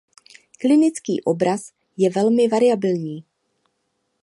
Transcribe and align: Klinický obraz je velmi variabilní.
Klinický 0.59 1.21
obraz 1.23 1.71
je 1.97 2.09
velmi 2.09 2.47
variabilní. 2.47 3.23